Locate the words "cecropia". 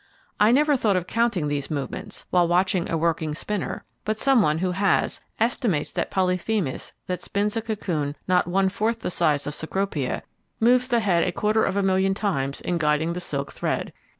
9.53-10.23